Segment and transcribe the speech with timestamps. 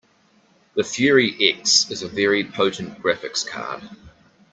[0.75, 3.87] The Fury X is a very potent graphics card.